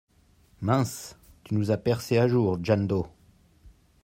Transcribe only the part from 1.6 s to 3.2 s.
as percé à jour Jañ-Do!